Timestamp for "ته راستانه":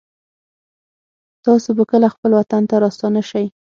2.69-3.21